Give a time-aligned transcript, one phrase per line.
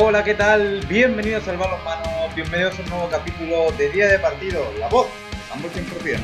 [0.00, 0.80] Hola, ¿qué tal?
[0.88, 5.08] Bienvenidos al balonmano, bienvenidos a un nuevo capítulo de Día de Partido, La Voz,
[5.52, 6.20] ambos 100%.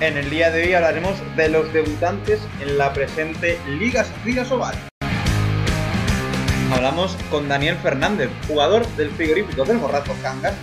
[0.00, 4.76] En el día de hoy hablaremos de los debutantes en la presente Liga Liga Sobal.
[6.72, 10.54] Hablamos con Daniel Fernández, jugador del frigorífico del Borrazo Cangas,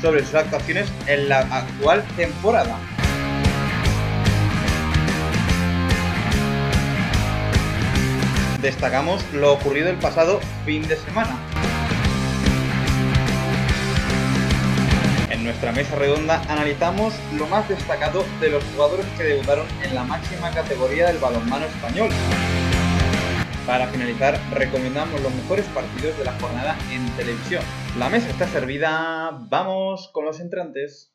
[0.00, 2.78] sobre sus actuaciones en la actual temporada.
[8.62, 11.38] Destacamos lo ocurrido el pasado fin de semana.
[15.30, 20.04] En nuestra mesa redonda analizamos lo más destacado de los jugadores que debutaron en la
[20.04, 22.10] máxima categoría del balonmano español.
[23.66, 27.62] Para finalizar, recomendamos los mejores partidos de la jornada en televisión.
[27.98, 31.09] La mesa está servida, vamos con los entrantes.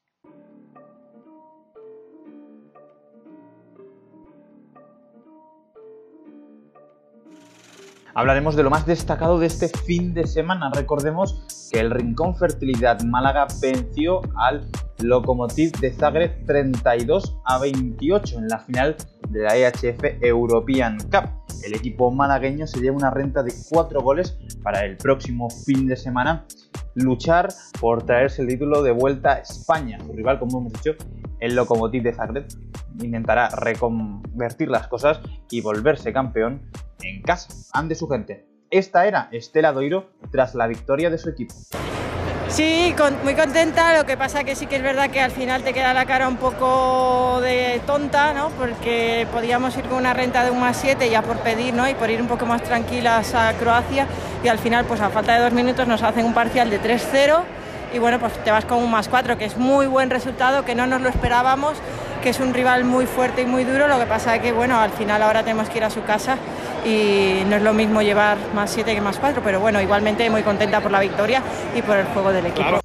[8.18, 10.72] Hablaremos de lo más destacado de este fin de semana.
[10.74, 18.48] Recordemos que el Rincón Fertilidad Málaga venció al Lokomotiv de Zagreb 32 a 28 en
[18.48, 18.96] la final
[19.28, 21.30] de la EHF European Cup.
[21.66, 25.98] El equipo malagueño se lleva una renta de 4 goles para el próximo fin de
[25.98, 26.46] semana
[26.94, 27.50] luchar
[27.82, 30.00] por traerse el título de vuelta a España.
[30.00, 30.92] Su rival, como hemos dicho,
[31.42, 32.48] el Lokomotiv de Zagreb,
[32.98, 35.20] intentará reconvertir las cosas
[35.52, 36.62] y volverse campeón
[37.06, 38.46] en casa, ante su gente.
[38.72, 41.54] Esta era Estela Doiro tras la victoria de su equipo.
[42.48, 45.74] Sí, muy contenta, lo que pasa que sí que es verdad que al final te
[45.74, 48.50] queda la cara un poco de tonta, ¿no?
[48.50, 51.90] Porque podíamos ir con una renta de un más 7 ya por pedir, ¿no?
[51.90, 54.08] Y por ir un poco más tranquilas a Croacia
[54.44, 57.42] y al final pues a falta de dos minutos nos hacen un parcial de 3-0
[57.94, 60.76] y bueno, pues te vas con un más 4, que es muy buen resultado, que
[60.76, 61.78] no nos lo esperábamos,
[62.22, 64.80] que es un rival muy fuerte y muy duro, lo que pasa es que bueno,
[64.80, 66.38] al final ahora tenemos que ir a su casa
[66.86, 70.44] y no es lo mismo llevar más 7 que más 4, pero bueno, igualmente muy
[70.44, 71.42] contenta por la victoria
[71.76, 72.80] y por el juego del equipo.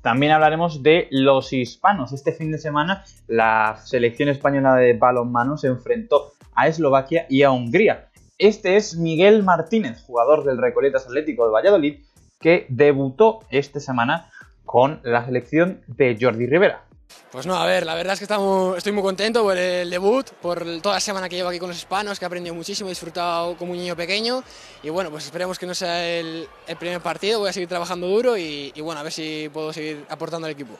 [0.00, 2.12] También hablaremos de los hispanos.
[2.12, 7.52] Este fin de semana la selección española de balonmano se enfrentó a Eslovaquia y a
[7.52, 8.08] Hungría.
[8.38, 12.00] Este es Miguel Martínez, jugador del Recoletas Atlético de Valladolid,
[12.40, 14.30] que debutó esta semana
[14.64, 16.84] con la selección de Jordi Rivera.
[17.32, 20.28] Pues no, a ver, la verdad es que estamos, estoy muy contento por el debut,
[20.42, 22.92] por toda la semana que llevo aquí con los hispanos, que he aprendido muchísimo, he
[22.92, 24.44] disfrutado como un niño pequeño
[24.82, 26.46] y bueno, pues esperemos que no sea el,
[26.78, 30.46] primer partido, voy a seguir trabajando duro y, bueno, a ver si puedo seguir aportando
[30.46, 30.78] al equipo.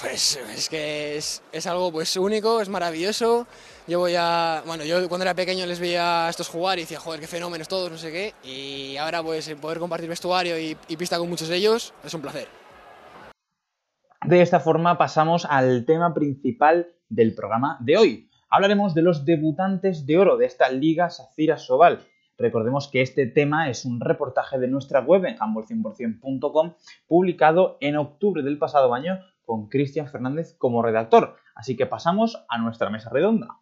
[0.00, 3.46] Pues es que es, es, algo pues único, es maravilloso.
[3.86, 7.00] Yo voy a, bueno, yo cuando era pequeño les veía a estos jugar y decía,
[7.00, 8.34] joder, qué fenómenos todos, no sé qué.
[8.44, 12.59] Y ahora pues poder compartir vestuario y pista con muchos de ellos es un placer.
[14.26, 18.30] De esta forma pasamos al tema principal del programa de hoy.
[18.50, 22.00] Hablaremos de los debutantes de oro de esta Liga Sacira Sobal.
[22.36, 26.74] Recordemos que este tema es un reportaje de nuestra web en handball100%.com
[27.06, 31.36] publicado en octubre del pasado año con Cristian Fernández como redactor.
[31.54, 33.58] Así que pasamos a nuestra mesa redonda.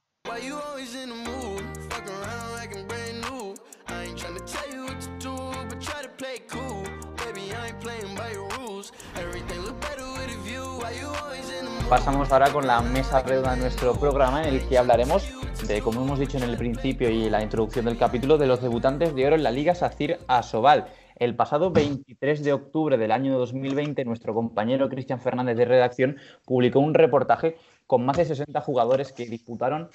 [11.88, 15.26] Pasamos ahora con la mesa redonda de nuestro programa en el que hablaremos
[15.66, 19.15] de, como hemos dicho en el principio y la introducción del capítulo, de los debutantes
[19.15, 20.87] de oro en la Liga Sacir Asobal.
[21.16, 26.78] El pasado 23 de octubre del año 2020, nuestro compañero Cristian Fernández de redacción publicó
[26.78, 27.56] un reportaje
[27.87, 29.88] con más de 60 jugadores que disputaron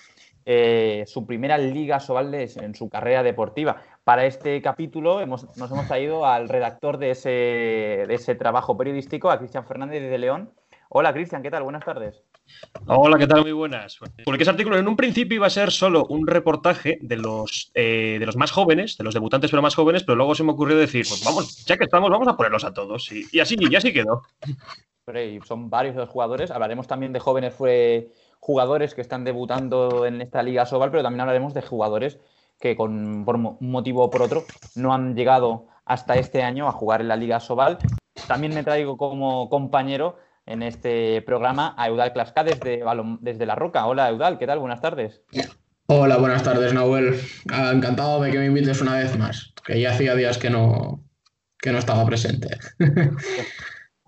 [0.46, 3.78] eh, su primera Liga Sobal en su carrera deportiva.
[4.04, 9.38] Para este capítulo nos hemos traído al redactor de ese, de ese trabajo periodístico, a
[9.38, 10.50] Cristian Fernández de León,
[10.96, 11.64] Hola Cristian, ¿qué tal?
[11.64, 12.22] Buenas tardes.
[12.86, 13.42] Hola, ¿qué tal?
[13.42, 13.98] Muy buenas.
[14.24, 18.18] Porque ese artículo en un principio iba a ser solo un reportaje de los, eh,
[18.20, 20.78] de los más jóvenes, de los debutantes pero más jóvenes, pero luego se me ocurrió
[20.78, 23.12] decir, pues vamos, ya que estamos, vamos a ponerlos a todos.
[23.12, 24.22] Y, así, y así quedó.
[25.46, 26.52] son varios los jugadores.
[26.52, 31.22] Hablaremos también de jóvenes fue jugadores que están debutando en esta Liga Sobal, pero también
[31.22, 32.20] hablaremos de jugadores
[32.60, 34.44] que con, por un motivo o por otro
[34.76, 37.80] no han llegado hasta este año a jugar en la Liga Sobal.
[38.28, 42.84] También me traigo como compañero en este programa a Eudal Clasca desde,
[43.22, 43.86] desde La Roca.
[43.86, 44.60] Hola Eudal, ¿qué tal?
[44.60, 45.22] Buenas tardes.
[45.88, 47.20] Hola, buenas tardes, Nahuel.
[47.52, 51.04] Ah, encantado de que me invites una vez más, que ya hacía días que no,
[51.60, 52.58] que no estaba presente.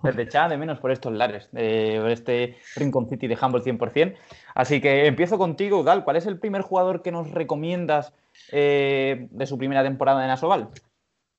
[0.03, 4.15] Desde echaba de menos por estos lares, por este Rincon City de Humble 100%.
[4.53, 6.03] Así que empiezo contigo, Eudal.
[6.03, 8.13] ¿Cuál es el primer jugador que nos recomiendas
[8.51, 10.69] eh, de su primera temporada en Asobal?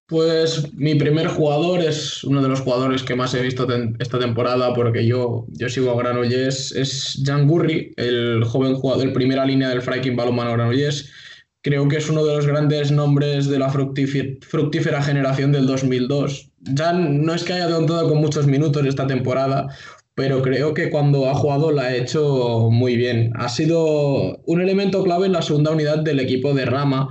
[0.08, 3.66] Pues mi primer jugador es uno de los jugadores que más he visto
[3.98, 9.12] esta temporada porque yo, yo sigo a Granollers, es Jan Gurri, el joven jugador de
[9.12, 11.10] primera línea del Freiking Balonmano Granollers.
[11.60, 16.50] Creo que es uno de los grandes nombres de la fructífera generación del 2002.
[16.76, 19.66] Jan no es que haya contado con muchos minutos esta temporada,
[20.14, 23.32] pero creo que cuando ha jugado la ha hecho muy bien.
[23.34, 27.08] Ha sido un elemento clave en la segunda unidad del equipo de Rama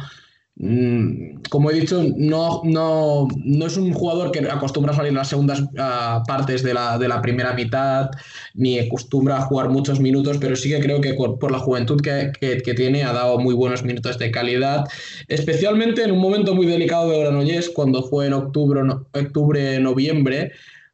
[0.58, 5.28] como he dicho, no, no, no, es un jugador que acostumbra a salir en las
[5.28, 8.10] segundas ah, partes de la, de la, primera mitad,
[8.54, 12.32] ni acostumbra a jugar muchos minutos, pero sí que creo que por, la juventud que,
[12.40, 14.86] que, tiene ha dado muy buenos minutos de calidad,
[15.28, 18.82] especialmente en un momento muy delicado de Granollers, cuando fue en octubre,
[19.14, 20.54] octubre noviembre.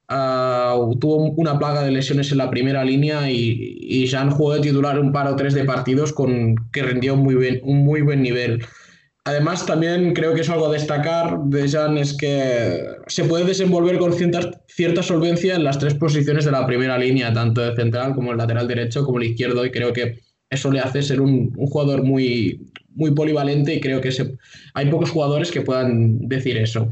[0.09, 4.59] Uh, tuvo una plaga de lesiones en la primera línea y, y Jean jugó de
[4.59, 8.21] titular un par o tres de partidos con que rindió muy bien, un muy buen
[8.21, 8.61] nivel.
[9.23, 13.99] Además, también creo que es algo a destacar de Jan es que se puede desenvolver
[13.99, 18.31] con cierta solvencia en las tres posiciones de la primera línea, tanto de central como
[18.31, 22.03] el lateral derecho como el izquierdo, y creo que eso le hace ser un, jugador
[22.03, 24.11] muy, muy polivalente y creo que
[24.73, 26.89] hay pocos jugadores que puedan decir eso.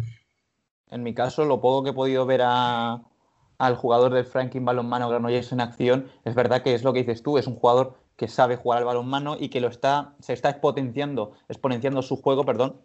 [0.91, 5.51] En mi caso, lo poco que he podido ver al jugador del Franklin Balonmano Granollers
[5.51, 8.57] en acción, es verdad que es lo que dices tú, es un jugador que sabe
[8.57, 12.81] jugar al balonmano y que lo está, se está exponenciando, exponenciando su juego, perdón,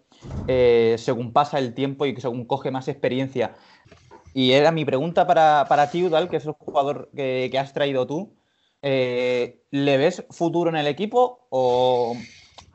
[0.47, 3.57] eh, según pasa el tiempo y según coge más experiencia.
[4.33, 8.07] Y era mi pregunta para, para ti, Udal, que es el jugador que, has traído
[8.07, 8.37] tú.
[8.81, 12.17] Eh, ¿Le ves futuro en el equipo o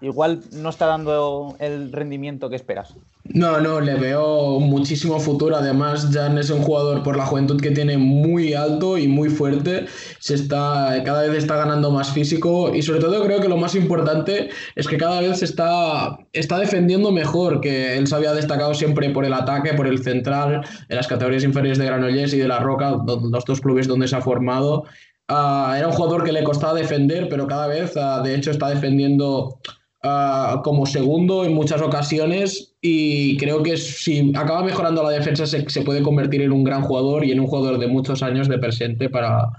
[0.02, 2.96] igual no está dando el rendimiento que esperas?
[3.26, 5.56] No, no, le veo muchísimo futuro.
[5.56, 9.86] Además, Jan es un jugador por la juventud que tiene muy alto y muy fuerte.
[10.20, 13.76] Se está, cada vez está ganando más físico y sobre todo creo que lo más
[13.76, 18.74] importante es que cada vez se está, está defendiendo mejor, que él se había destacado
[18.74, 22.48] siempre por el ataque, por el central, en las categorías inferiores de Granollers y de
[22.48, 24.86] La Roca, los dos clubes donde se ha formado.
[25.28, 28.70] Ah, era un jugador que le costaba defender, pero cada vez, ah, de hecho, está
[28.70, 29.60] defendiendo
[30.02, 35.70] Ah, como segundo en muchas ocasiones y creo que si acaba mejorando la defensa se,
[35.70, 38.58] se, puede convertir en un gran jugador y en un jugador de muchos años de
[38.60, 39.50] presente para,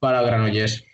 [0.00, 0.84] para Granollers.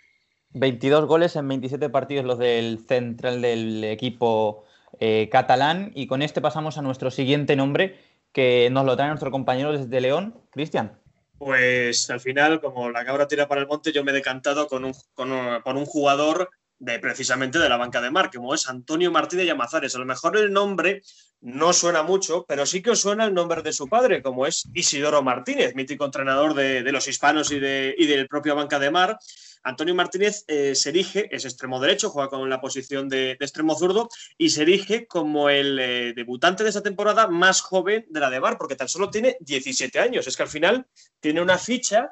[0.53, 4.65] 22 goles en 27 partidos los del central del equipo
[4.99, 7.97] eh, catalán y con este pasamos a nuestro siguiente nombre
[8.31, 10.99] que nos lo trae nuestro compañero desde León, Cristian.
[11.39, 14.85] Pues al final, como la cabra tira para el monte, yo me he decantado con
[14.85, 15.31] un, con
[15.63, 16.51] con un jugador
[16.81, 19.95] de precisamente de la banca de mar, como es Antonio Martínez Llamazares.
[19.95, 21.03] A lo mejor el nombre
[21.39, 24.67] no suena mucho, pero sí que os suena el nombre de su padre, como es
[24.73, 29.19] Isidoro Martínez, mítico entrenador de, los hispanos y, de, y, del propio banca de mar.
[29.63, 34.09] Antonio Martínez eh, se erige, es extremo derecho, juega con la posición de, extremo zurdo
[34.35, 38.39] y se erige como el eh, debutante de esta temporada más joven de la de
[38.39, 40.25] Mar, porque tan solo tiene 17 años.
[40.25, 40.87] Es que al final
[41.19, 42.09] tiene una ficha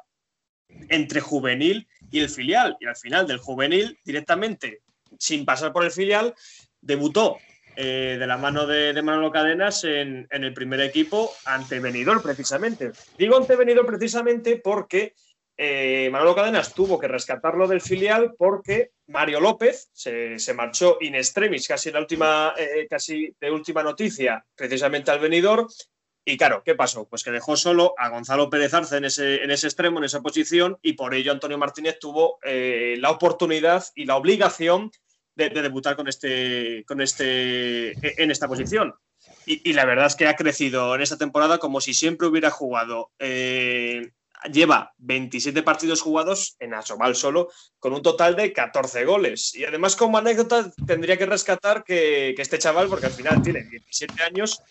[0.90, 2.78] entre juvenil y el filial.
[2.80, 4.82] Y al final del juvenil, directamente,
[5.18, 6.34] sin pasar por el filial,
[6.82, 7.38] debutó
[7.76, 12.92] eh, de la mano de, Manolo Cadenas en, el primer equipo ante Benidorm, precisamente.
[13.18, 15.14] Digo ante Benidorm precisamente porque
[15.56, 21.68] eh, Manolo Cadenas tuvo que rescatarlo del filial porque Mario López se, marchó in extremis,
[21.68, 25.68] casi, la última, eh, casi de última noticia, precisamente al Benidorm,
[26.26, 27.08] y claro, ¿qué pasó?
[27.08, 30.22] Pues que dejó solo a Gonzalo Pérez Arce en ese, en ese extremo, en esa
[30.22, 34.92] posición, y por ello Antonio Martínez tuvo eh, la oportunidad y la obligación
[35.36, 38.94] de, debutar con este, con este, en esta posición.
[39.46, 43.12] Y, la verdad es que ha crecido en esta temporada como si siempre hubiera jugado.
[43.18, 44.12] Eh,
[44.52, 49.56] lleva 27 partidos jugados en Asobal solo, con un total de 14 goles.
[49.56, 53.64] Y además, como anécdota, tendría que rescatar que, que este chaval, porque al final tiene
[53.64, 54.62] 17 años,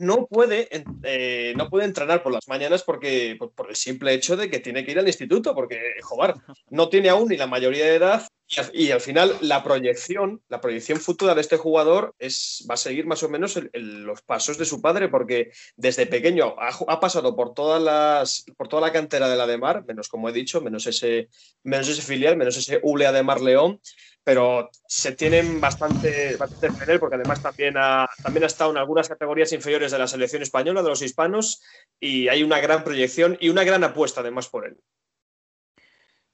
[0.00, 0.68] no puede,
[1.02, 4.84] eh, no puede entrenar por las mañanas porque, por, el simple hecho de que tiene
[4.84, 6.34] que ir al instituto, porque, joder,
[6.70, 8.26] no tiene aún ni la mayoría de edad
[8.72, 13.06] y, al final la proyección, la proyección futura de este jugador es, va a seguir
[13.06, 17.82] más o menos los pasos de su padre, porque desde pequeño ha, pasado por, todas
[17.82, 21.28] las, por toda la cantera de la de menos como he dicho, menos ese,
[21.62, 23.80] menos ese filial, menos ese Ulea de Mar León,
[24.22, 29.52] pero se tienen bastante, bastante porque además también ha, también ha estado en algunas categorías
[29.52, 31.62] inferiores de la selección española, de los hispanos,
[32.00, 34.76] y hay una gran proyección y una gran apuesta además por él.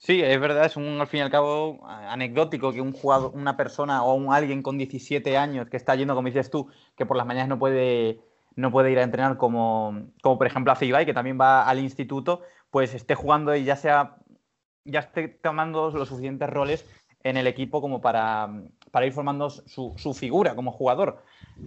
[0.02, 3.58] Sí, es verdad, es un al fin y al cabo anecdótico que un jugador, una
[3.58, 7.18] persona o un alguien con 17 años que está yendo, como dices tú, que por
[7.18, 8.18] las mañanas no puede,
[8.56, 11.80] no puede ir a entrenar como, como por ejemplo a Ibai, que también va al
[11.80, 12.40] instituto,
[12.70, 14.16] pues esté jugando y ya sea
[14.86, 16.86] ya esté tomando los suficientes roles
[17.22, 18.48] en el equipo como para,
[18.90, 21.22] para ir formando su, su, figura como jugador.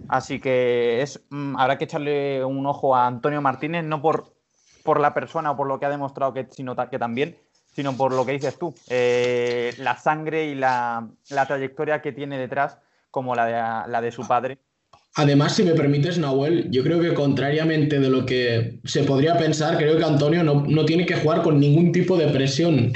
[0.08, 4.34] Así que es, mm, habrá que echarle un ojo a Antonio Martínez, no por,
[4.82, 7.38] por la persona o por lo que ha demostrado que, sino que también,
[7.74, 12.38] sino por lo que dices tú, eh, la sangre y la, la, trayectoria que tiene
[12.38, 12.78] detrás,
[13.10, 14.58] como la de, la de su padre.
[15.16, 19.76] Además, si me permites, Nahuel, yo creo que contrariamente de lo que se podría pensar,
[19.76, 22.92] creo que Antonio no, no tiene que jugar con ningún tipo de presión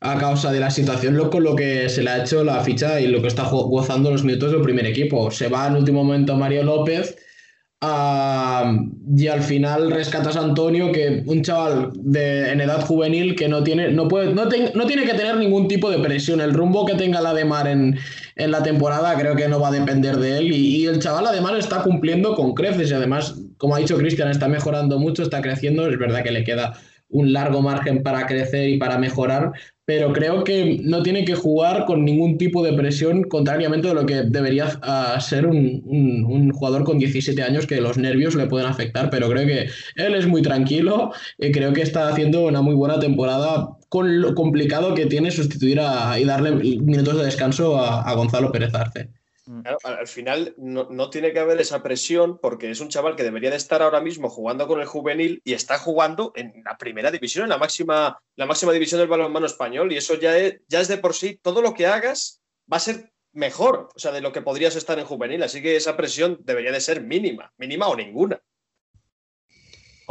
[0.00, 3.08] a causa de la situación con lo que se le ha hecho la ficha y
[3.08, 5.30] lo que está gozando los minutos del primer equipo.
[5.30, 7.16] Se va en último momento Mario López
[7.80, 13.62] y al final rescatas a Antonio, que un chaval de, en edad juvenil que no
[13.62, 16.40] tiene, no, puede, no, no tiene que tener ningún tipo de presión.
[16.40, 17.96] El rumbo que tenga la de Mar en,
[18.34, 21.26] en la temporada creo que no va a depender de él y, y el chaval
[21.28, 25.40] además está cumpliendo con creces y además, como ha dicho Cristian, está mejorando mucho, está
[25.40, 25.88] creciendo.
[25.88, 26.74] Es verdad que le queda
[27.10, 29.52] un largo margen para crecer y para mejorar,
[29.84, 34.04] pero creo que no tiene que jugar con ningún tipo de presión, contrariamente a lo
[34.04, 38.68] que debería uh, ser un, un, jugador con 17 años, que los nervios le pueden
[38.68, 42.74] afectar, pero creo que él es muy tranquilo y creo que está haciendo una muy
[42.74, 48.02] buena temporada con lo complicado que tiene sustituir a, y darle minutos de descanso a,
[48.02, 49.08] a Gonzalo Pérez Arce.
[49.48, 49.62] Mm.
[49.62, 53.22] Claro, al final no, no, tiene que haber esa presión porque es un chaval que
[53.22, 57.10] debería de estar ahora mismo jugando con el juvenil y está jugando en la primera
[57.10, 60.82] división, en la máxima, la máxima división del balonmano español y eso ya es, ya
[60.82, 64.20] es de por sí, todo lo que hagas va a ser mejor, o sea, de
[64.20, 67.88] lo que podrías estar en juvenil, así que esa presión debería de ser mínima, mínima
[67.88, 68.42] o ninguna.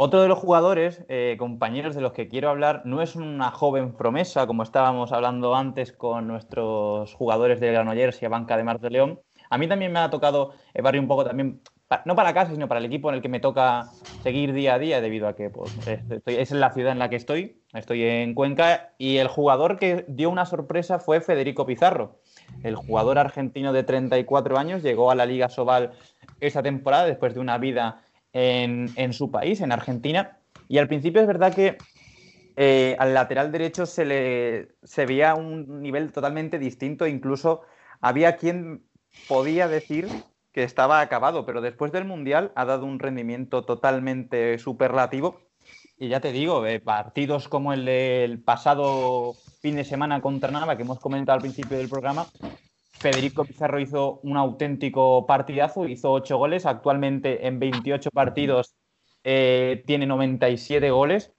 [0.00, 3.96] Otro de los jugadores, eh, compañeros de los que quiero hablar, no es una joven
[3.96, 8.78] promesa, como estábamos hablando antes con nuestros jugadores de Granollers y a Banca de Mar
[8.78, 11.60] de León, a mí también me ha tocado barrio un poco también,
[12.04, 13.90] no para casa, sino para el equipo en el que me toca
[14.22, 15.72] seguir día a día, debido a que pues,
[16.26, 20.30] es la ciudad en la que estoy, estoy en Cuenca, y el jugador que dio
[20.30, 22.20] una sorpresa fue Federico Pizarro.
[22.62, 25.92] El jugador argentino de 34 años llegó a la Liga Sobal
[26.40, 28.02] esa temporada después de una vida
[28.32, 30.38] en, en su país, en Argentina,
[30.68, 31.78] y al principio es verdad que
[32.56, 37.62] eh, al lateral derecho se le se veía un nivel totalmente distinto, incluso
[38.00, 38.82] había quien
[39.26, 40.08] podía decir
[40.52, 45.40] que estaba acabado, pero después del Mundial ha dado un rendimiento totalmente superlativo.
[45.98, 50.76] Y ya te digo, eh, partidos como el del pasado fin de semana contra Nava,
[50.76, 52.26] que hemos comentado al principio del programa,
[52.92, 58.74] Federico Pizarro hizo un auténtico partidazo, hizo 8 goles, actualmente en 28 partidos
[59.24, 61.32] eh, tiene 97 goles,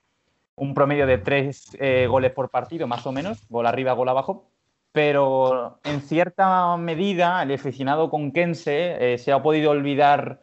[0.56, 4.50] un promedio de 3 eh, goles por partido más o menos, gol arriba, gol abajo
[4.92, 10.42] pero en cierta medida el aficionado conquense eh, se ha podido olvidar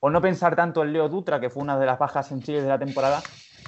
[0.00, 2.68] o no pensar tanto en Leo Dutra, que fue una de las bajas sensibles de
[2.68, 3.22] la temporada,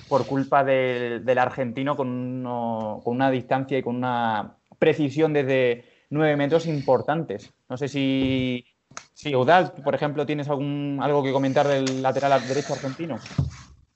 [0.09, 6.67] por culpa del, argentino con, con, una distancia y con una precisión desde nueve metros
[6.67, 7.53] importantes.
[7.69, 8.65] No sé si,
[9.15, 13.19] si por ejemplo, tienes algún, algo que comentar del lateral derecho argentino.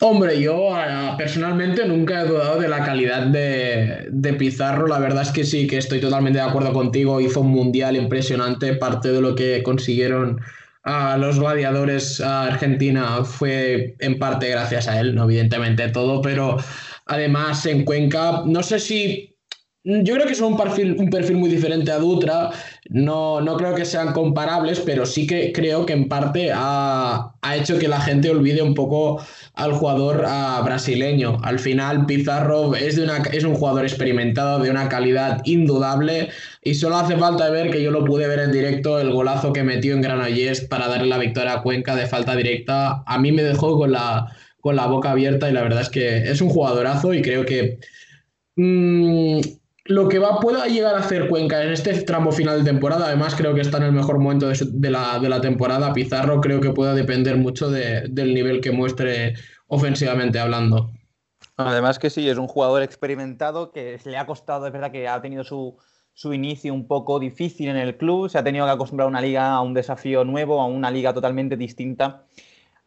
[0.01, 0.75] Hombre, yo
[1.17, 4.87] personalmente nunca he dudado de la calidad de, Pizarro.
[4.87, 7.21] La verdad es que sí, que estoy totalmente de acuerdo contigo.
[7.21, 8.75] Hizo un mundial impresionante.
[8.75, 10.41] Parte de lo que consiguieron
[11.19, 16.59] los gladiadores uh, Argentina fue en parte gracias a él, no evidentemente todo, pero
[17.07, 19.36] además en Cuenca, no sé si
[19.87, 22.51] yo creo que son un perfil, un perfil muy diferente a Dutra.
[22.91, 27.57] No, no creo que sean comparables, pero sí que creo que en parte ha, ha
[27.57, 29.25] hecho que la gente olvide un poco
[29.55, 30.27] al jugador
[30.65, 31.39] brasileño.
[31.45, 36.31] Al final, Pizarro es, de una, es un jugador experimentado, de una calidad indudable,
[36.63, 39.63] y solo hace falta ver que yo lo pude ver en directo, el golazo que
[39.63, 43.05] metió en Granollers para darle la victoria a Cuenca de falta directa.
[43.07, 44.27] A mí me dejó con la,
[44.61, 47.79] con la boca abierta y la verdad es que es un jugadorazo y creo que.
[48.57, 49.41] Mmm,
[49.89, 53.35] lo que va, pueda llegar a hacer Cuenca en este tramo final de temporada, además
[53.35, 56.71] creo que está en el mejor momento de, la, de la, temporada, Pizarro creo que
[56.71, 59.35] pueda depender mucho de, del nivel que muestre
[59.69, 60.91] ofensivamente hablando.
[61.57, 65.21] Además que sí, es un jugador experimentado que le ha costado, es verdad que ha
[65.23, 65.77] tenido su,
[66.13, 69.21] su inicio un poco difícil en el club, se ha tenido que acostumbrar a una
[69.21, 72.25] liga, a un desafío nuevo, a una liga totalmente distinta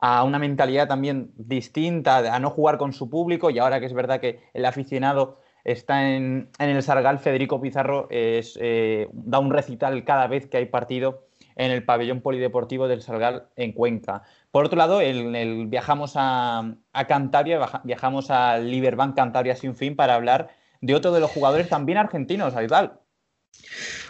[0.01, 3.94] a una mentalidad también distinta, a no jugar con su público y ahora que es
[3.94, 5.39] verdad que el aficionado
[5.71, 11.27] está en, el Sargal, Federico Pizarro eh, da un recital cada vez que hay partido
[11.55, 14.23] en el pabellón polideportivo del Sargal en Cuenca.
[14.51, 19.95] Por otro lado, el, el, viajamos a, a, Cantabria, viajamos al Liberbank Cantabria sin fin
[19.95, 20.49] para hablar
[20.81, 22.99] de otro de los jugadores también argentinos, Aydal.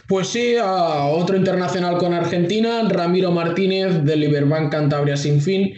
[0.08, 5.76] Pues sí, a otro internacional con Argentina, Ramiro Martínez del Liberbank Cantabria sin fin.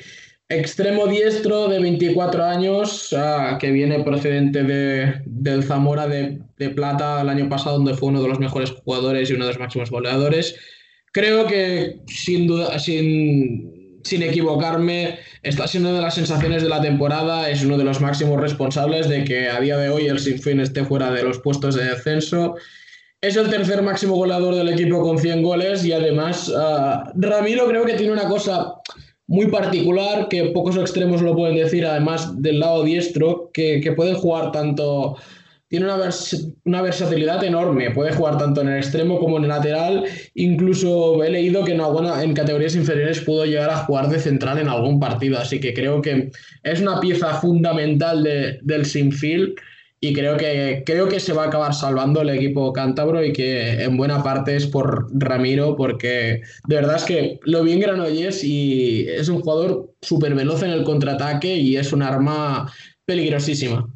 [0.51, 3.15] Extremo diestro de 24 años,
[3.57, 8.21] que viene procedente de, del Zamora de, de, Plata el año pasado, donde fue uno
[8.21, 10.55] de los mejores jugadores y uno de los máximos goleadores.
[11.13, 17.49] Creo que sin duda, sin, sin equivocarme, está siendo de las sensaciones de la temporada,
[17.49, 20.83] es uno de los máximos responsables de que a día de hoy el Sinfín esté
[20.83, 22.55] fuera de los puestos de descenso.
[23.21, 27.85] Es el tercer máximo goleador del equipo con 100 goles y además uh, Ramiro creo
[27.85, 28.80] que tiene una cosa
[29.31, 34.15] muy particular que pocos extremos lo pueden decir, además del lado diestro, que, que pueden
[34.15, 35.15] jugar tanto,
[35.69, 36.09] tiene una,
[36.65, 40.03] una, versatilidad enorme, puede jugar tanto en el extremo como en el lateral,
[40.35, 44.67] incluso he leído que en, en categorías inferiores pudo llegar a jugar de central en
[44.67, 46.29] algún partido, así que creo que
[46.63, 49.55] es una pieza fundamental de, del Sinfield
[50.03, 53.83] y creo que, creo que se va a acabar salvando el equipo cántabro y que
[53.83, 58.43] en buena parte es por Ramiro, porque de verdad es que lo vi en Granollers
[58.43, 62.73] y es un jugador súper veloz en el contraataque y es un arma
[63.05, 63.87] peligrosísima.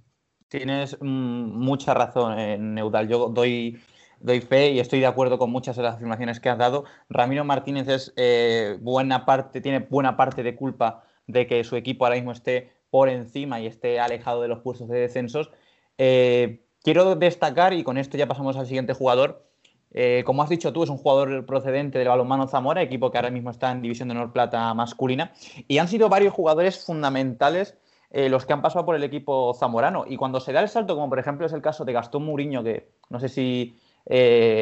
[0.47, 3.07] Tienes mm, mucha razón, eh, Neudal.
[3.07, 3.79] Yo doy,
[4.19, 6.85] doy fe y estoy de acuerdo con muchas de las afirmaciones que has dado.
[7.09, 12.05] Ramiro Martínez es eh, buena parte, tiene buena parte de culpa de que su equipo
[12.05, 15.49] ahora mismo esté por encima y esté alejado de los puestos de descensos
[15.97, 19.45] eh, quiero destacar, y con esto ya pasamos al siguiente jugador,
[19.91, 23.29] eh, como has dicho tú, es un jugador procedente del balonmano Zamora, equipo que ahora
[23.29, 25.31] mismo está en División de Honor Plata masculina,
[25.67, 27.77] y han sido varios jugadores fundamentales
[28.11, 30.05] eh, los que han pasado por el equipo zamorano.
[30.07, 32.63] Y cuando se da el salto, como por ejemplo es el caso de Gastón Muriño,
[32.63, 33.75] que no sé si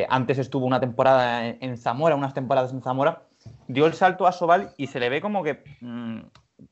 [0.08, 3.24] antes estuvo una temporada en, Zamora, unas temporadas en Zamora,
[3.68, 6.20] dio el salto a Sobal y se le ve como que mm,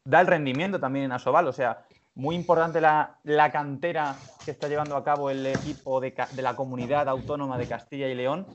[0.05, 1.47] da el rendimiento también en Asobal.
[1.47, 6.55] O sea, muy importante la, cantera que está llevando a cabo el equipo de, la
[6.55, 8.45] comunidad autónoma de Castilla y León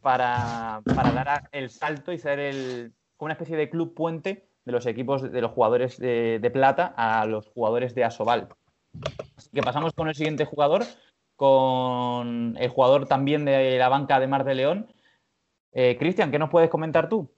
[0.00, 2.92] para, dar el salto y ser el,
[3.24, 7.48] una especie de club puente de los equipos de los jugadores de, plata a los
[7.48, 8.48] jugadores de Asobal.
[9.36, 10.84] Así que pasamos con el siguiente jugador,
[11.36, 14.86] con el jugador también de la banca de Mar de León.
[15.72, 17.30] Eh, Cristian, ¿qué nos puedes comentar tú?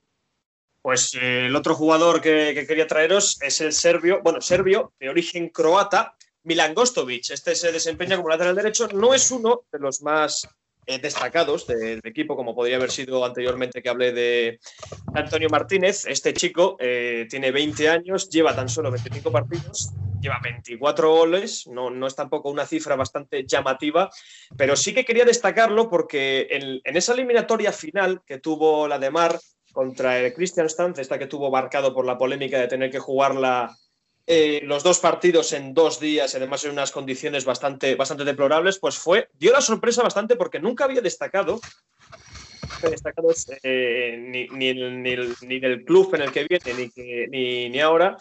[0.86, 5.48] Pues eh, el otro jugador que, quería traeros es el serbio, bueno, serbio de origen
[5.48, 6.14] croata,
[6.44, 7.28] Milan Gostovic.
[7.30, 10.48] Este se desempeña como lateral derecho, no es uno de los más
[10.86, 14.60] eh, destacados del equipo, como podría haber sido anteriormente que hablé de
[15.12, 16.06] Antonio Martínez.
[16.06, 21.90] Este chico eh, tiene 20 años, lleva tan solo 25 partidos, lleva 24 goles, no,
[21.90, 24.08] no es tampoco una cifra bastante llamativa,
[24.56, 29.10] pero sí que quería destacarlo porque en, en esa eliminatoria final que tuvo la de
[29.10, 29.36] Mar
[29.76, 33.76] contra el Christian Stanz, esta que tuvo marcado por la polémica de tener que jugarla
[34.26, 38.96] eh, los dos partidos en dos días además en unas condiciones bastante, bastante deplorables, pues
[38.96, 41.60] fue, dio la sorpresa bastante porque nunca había destacado,
[42.80, 43.28] destacado
[43.62, 46.90] eh, ni, ni, ni, del club en el que viene
[47.30, 48.16] ni, ni, ahora.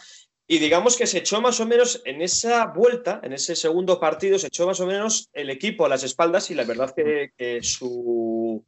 [0.48, 4.38] Y digamos que se echó más o menos en esa vuelta, en ese segundo partido,
[4.38, 8.62] se echó más o menos el equipo a las espaldas y la verdad que su,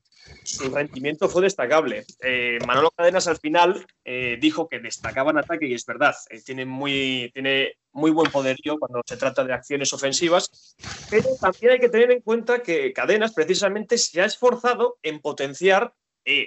[0.44, 2.06] su rendimiento fue destacable.
[2.22, 6.42] Eh, Manolo Cadenas al final eh, dijo que destacaba en ataque y es verdad, eh,
[6.42, 10.76] tiene, muy, tiene muy buen poderío cuando se trata de acciones ofensivas,
[11.10, 15.94] pero también hay que tener en cuenta que Cadenas precisamente se ha esforzado en potenciar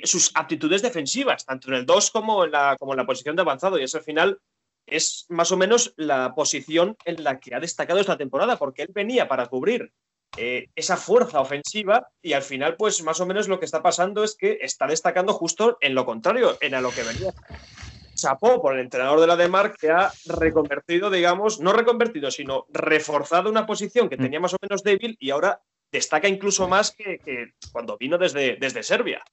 [0.05, 3.40] sus aptitudes defensivas, tanto en el 2 como en, la, como en la posición de
[3.40, 4.38] avanzado y eso al final
[4.85, 8.90] es más o menos la posición en la que ha destacado esta temporada, porque él
[8.93, 9.90] venía para cubrir
[10.37, 14.23] eh, esa fuerza ofensiva y al final, pues más o menos lo que está pasando
[14.23, 17.33] es que está destacando justo en lo contrario, en a lo que venía.
[18.14, 23.51] Chapó por el entrenador de la Demar que ha reconvertido, digamos, no reconvertido, sino reforzado
[23.51, 24.21] una posición que mm.
[24.21, 27.21] tenía más o menos débil y ahora destaca incluso más que,
[27.73, 29.25] cuando vino desde, desde Serbia.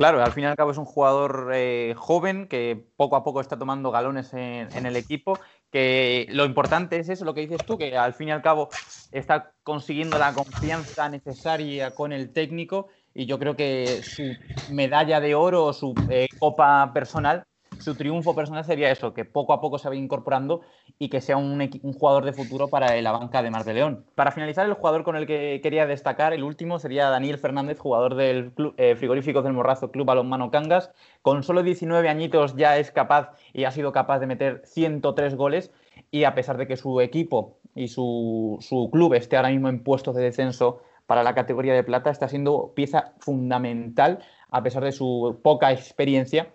[0.00, 3.42] Claro, al fin y al cabo es un jugador eh, joven que poco a poco
[3.42, 5.38] está tomando galones en, el equipo
[5.70, 8.70] que lo importante es eso, lo que dices tú, que al fin y al cabo
[9.10, 15.34] está consiguiendo la confianza necesaria con el técnico y yo creo que su medalla de
[15.34, 17.44] oro o su eh, copa personal
[17.80, 20.60] su triunfo personal sería eso, que poco a poco se vaya incorporando
[20.98, 24.04] y que sea un, jugador de futuro para la banca de Mar de León.
[24.14, 28.14] Para finalizar, el jugador con el que quería destacar, el último, sería Daniel Fernández, jugador
[28.14, 30.92] del club, eh, frigorífico del Morrazo Club Balonmano Cangas.
[31.22, 35.72] Con solo 19 añitos ya es capaz y ha sido capaz de meter 103 goles
[36.10, 39.82] y a pesar de que su equipo y su, su club esté ahora mismo en
[39.82, 44.92] puestos de descenso para la categoría de plata, está siendo pieza fundamental a pesar de
[44.92, 46.52] su poca experiencia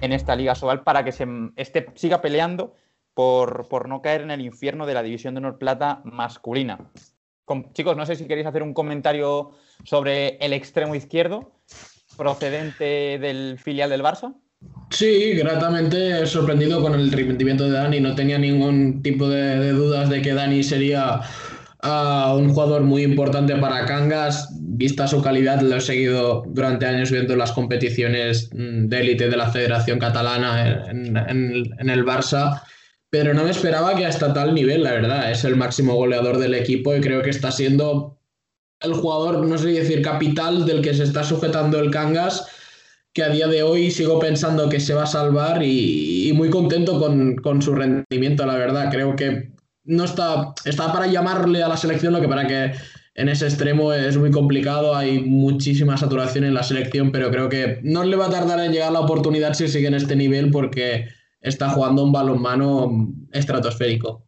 [0.00, 2.74] en esta Liga Sobal para que se esté, siga peleando
[3.14, 6.78] por, no caer en el infierno de la División de Honor Plata masculina.
[7.72, 9.50] chicos, no sé si queréis hacer un comentario
[9.82, 11.50] sobre el extremo izquierdo
[12.16, 14.34] procedente del filial del Barça.
[14.90, 18.00] Sí, gratamente sorprendido con el rendimiento de Dani.
[18.00, 21.20] No tenía ningún tipo de, dudas de que Dani sería
[21.82, 24.48] ah, un jugador muy importante para Cangas.
[24.78, 29.36] Vista su calidad, lo he seguido durante años viendo las competiciones mm, de élite de
[29.36, 32.62] la Federación Catalana en, en el Barça
[33.10, 35.30] pero no me esperaba que hasta tal nivel, la verdad.
[35.30, 38.18] Es el máximo goleador del equipo y creo que está siendo
[38.80, 42.46] el jugador, no sé decir capital, del que se está sujetando el Cangas
[43.12, 47.00] que a día de hoy sigo pensando que se va a salvar y, muy contento
[47.00, 48.90] con, su rendimiento, la verdad.
[48.92, 49.50] Creo que
[49.84, 52.74] no está, está para llamarle a la selección, lo que para que
[53.18, 57.80] en ese extremo es muy complicado, hay muchísima saturación en la selección, pero creo que
[57.82, 61.08] no le va a tardar en llegar la oportunidad si sigue en este nivel porque
[61.40, 64.24] está jugando un balonmano estratosférico.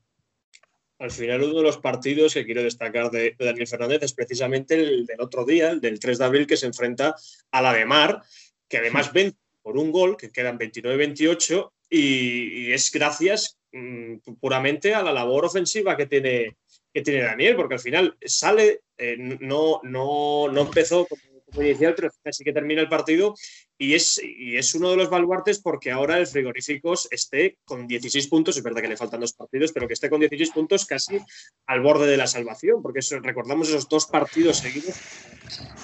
[0.98, 5.06] Al final, uno de los partidos que quiero destacar de, Daniel Fernández es precisamente el
[5.06, 7.14] del otro día, el del 3 de abril, que se enfrenta
[7.52, 8.22] a la de Mar,
[8.68, 15.02] que además ven por un gol, que quedan 29-28, y, es gracias mm, puramente a
[15.04, 16.56] la labor ofensiva que tiene,
[16.92, 21.22] que tiene Daniel, porque al final sale, eh, no, no, no empezó como,
[21.62, 23.34] inicial, pero sí que termina el partido
[23.76, 28.28] y es, y es uno de los baluartes porque ahora el frigoríficos esté con 16
[28.28, 31.18] puntos, es verdad que le faltan dos partidos, pero que esté con 16 puntos casi
[31.66, 34.96] al borde de la salvación, porque recordamos esos dos partidos seguidos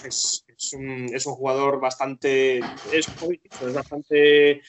[0.04, 2.60] es, un, jugador bastante.
[2.92, 3.06] Es,
[3.74, 4.62] bastante.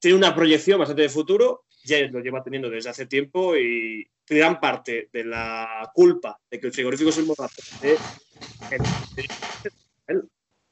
[0.00, 4.60] Tiene una proyección bastante de futuro, ya lo lleva teniendo desde hace tiempo y gran
[4.60, 7.62] parte de la culpa de que el frigorífico es un morrazo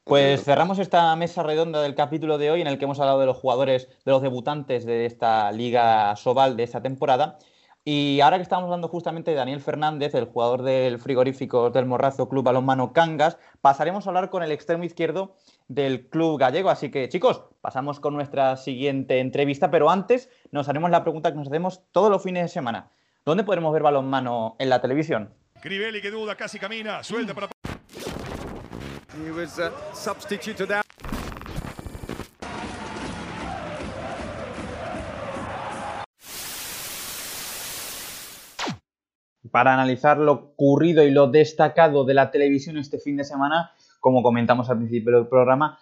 [0.05, 3.27] pues cerramos esta mesa redonda del capítulo de hoy en el que hemos hablado de
[3.27, 7.39] los jugadores, de los debutantes de esta Liga Sobal de esta temporada.
[7.85, 12.29] Y ahora que estamos hablando justamente de Daniel Fernández, el jugador del frigorífico del Morrazo
[12.29, 15.37] Club Balonmano Cangas, pasaremos a hablar con el extremo izquierdo
[15.67, 16.71] del club gallego.
[16.71, 21.39] Así que, chicos, pasamos con nuestra siguiente entrevista, pero antes nos haremos la pregunta que
[21.39, 22.91] nos hacemos todos los fines de semana.
[23.25, 25.33] ¿Dónde podremos ver balonmano en la televisión?
[25.61, 27.47] Crivelli que duda, casi camina, suelta para...
[39.53, 44.25] para analizar lo ocurrido y lo destacado de la televisión este fin de semana, como
[44.25, 45.79] comentamos al principio del programa,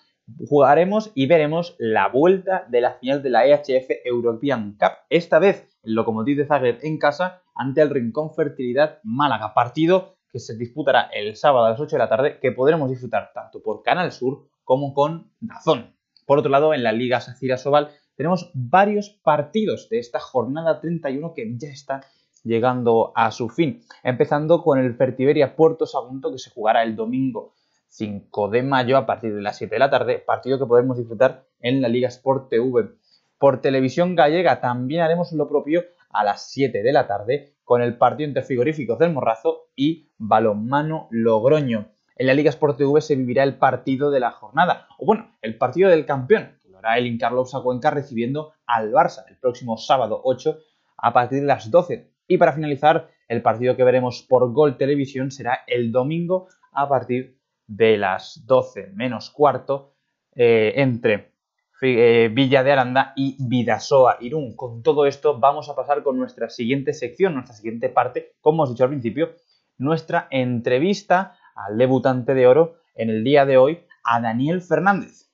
[0.49, 4.93] jugaremos y veremos la vuelta de la final de la EHF European Cup.
[5.09, 9.55] Esta vez el Lokomotiv de Zagreb en casa ante el Rincón Fertilidad Málaga.
[9.55, 13.33] Partido que se disputará el sábado a las 8 de la tarde, que podremos disfrutar
[13.35, 15.97] tanto por Canal Sur como con Dazón.
[16.27, 21.33] Por otro lado, en la Liga Sacira Sobal tenemos varios partidos de esta jornada 31
[21.35, 22.03] que ya está
[22.45, 23.83] llegando a su fin.
[24.03, 27.55] Empezando con el Fertiberia Puerto Sagunto que se jugará el domingo
[27.91, 31.45] 5 de mayo a partir de las 7 de la tarde, partido que podremos disfrutar
[31.61, 32.91] en la Liga Sport TV.
[33.39, 37.99] Por televisión gallega también haremos lo propio a las 7 de la tarde con el
[37.99, 41.89] partido entre frigoríficos del Morrazo y Balonmano Logroño.
[42.17, 45.59] En la Liga Sport TV se vivirá el partido de la jornada, o bueno, el
[45.59, 50.21] partido del campeón, que lo hará el Incarlos Cuenca recibiendo al Barça el próximo sábado
[50.25, 50.59] 8
[50.99, 55.33] a partir de las 12 y para finalizar, el partido que veremos por Gol Televisión
[55.33, 57.40] será el domingo a partir
[57.71, 59.95] de las 12 menos cuarto
[60.35, 61.35] eh, entre
[61.83, 64.57] eh, Villa de Aranda y Vidasoa Irún.
[64.57, 68.71] Con todo esto vamos a pasar con nuestra siguiente sección, nuestra siguiente parte, como os
[68.71, 69.31] he dicho al principio,
[69.79, 75.30] nuestra entrevista al debutante de oro en el día de hoy, a Daniel Fernández.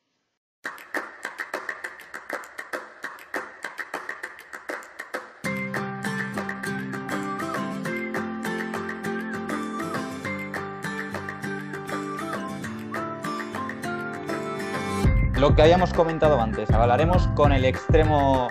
[15.38, 16.70] Lo que habíamos comentado antes.
[16.70, 18.48] Hablaremos con el extremo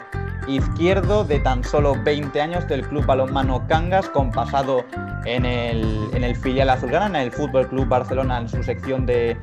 [0.48, 4.86] izquierdo de tan solo 20 años del Club Balonmano Cangas, con pasado
[5.26, 9.38] en el, filial azulgrana, en el Fútbol Club Barcelona, en su sección de,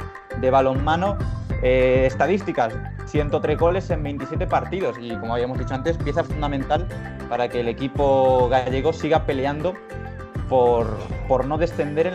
[0.51, 1.19] balonmano.
[1.65, 2.75] Eh, estadísticas,
[3.07, 6.89] 103 goles en 27 partidos y como habíamos dicho antes, pieza fundamental
[7.29, 9.75] para que el equipo gallego siga peleando
[10.49, 12.15] por, por no descender en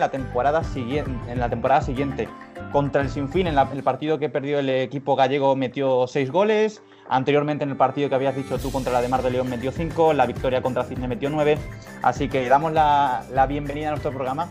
[1.40, 2.28] la temporada siguiente.
[2.72, 6.82] Contra el Sinfín, en el partido que perdió el equipo gallego, metió seis goles.
[7.08, 9.72] Anteriormente, en el partido que habías dicho tú contra la de Mar de León, metió
[9.72, 10.12] cinco.
[10.12, 11.56] La victoria contra Cisne metió nueve.
[12.02, 14.50] Así que damos la, bienvenida a nuestro programa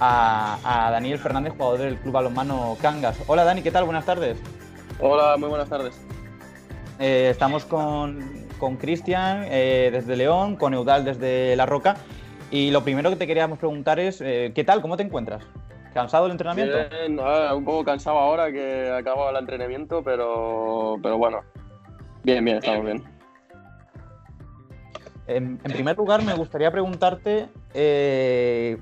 [0.00, 3.18] a, Daniel Fernández, jugador del Club Balonmano Cangas.
[3.28, 3.84] Hola Dani, ¿qué tal?
[3.84, 4.38] Buenas tardes.
[4.98, 6.00] Hola, muy buenas tardes.
[6.98, 11.96] Eh, estamos con Cristian eh, desde León, con Eudal desde La Roca.
[12.50, 14.82] Y lo primero que te queríamos preguntar es, eh, ¿qué tal?
[14.82, 15.42] ¿Cómo te encuentras?
[15.94, 16.76] ¿Cansado el entrenamiento?
[17.54, 21.40] un poco cansado ahora que acabo el entrenamiento, pero, pero bueno,
[22.24, 23.02] Bien, bien, estamos bien.
[25.26, 27.48] En, en primer lugar, me gustaría preguntarte.
[27.74, 28.78] eh,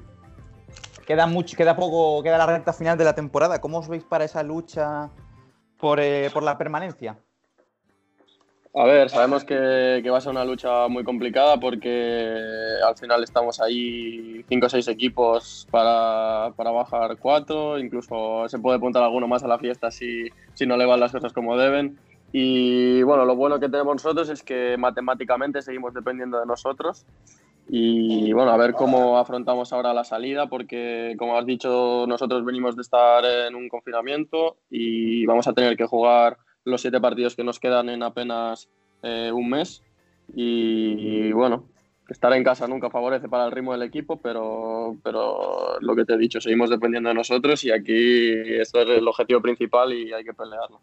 [1.06, 3.60] queda, mucho, queda poco, queda la recta final de la temporada.
[3.60, 5.10] ¿Cómo os veis para esa lucha
[5.78, 7.18] por, eh, por la permanencia?
[8.72, 12.32] A ver, sabemos que, que va a ser una lucha muy complicada porque
[12.86, 18.76] al final estamos ahí cinco o seis equipos para, para bajar cuatro, incluso se puede
[18.76, 21.98] apuntar alguno más a la fiesta si, si no le van las cosas como deben.
[22.32, 27.04] Y bueno, lo bueno que tenemos nosotros es que matemáticamente seguimos dependiendo de nosotros.
[27.68, 32.76] Y bueno, a ver cómo afrontamos ahora la salida, porque como has dicho, nosotros venimos
[32.76, 37.44] de estar en un confinamiento y vamos a tener que jugar los siete partidos que
[37.44, 38.68] nos quedan en apenas
[39.02, 39.82] eh, un mes.
[40.34, 41.68] Y, bueno,
[42.08, 46.14] estar en casa nunca favorece para el ritmo del equipo, pero, pero lo que te
[46.14, 50.24] he dicho, seguimos dependiendo de nosotros y aquí esto es el objetivo principal y hay
[50.24, 50.80] que pelearlo.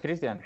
[0.00, 0.40] Cristian.